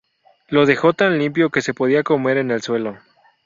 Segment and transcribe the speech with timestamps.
[0.47, 2.97] Lo dejó tan limpio que se podía comer en el suelo